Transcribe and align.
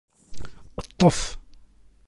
Ṭṭef. 0.87 1.19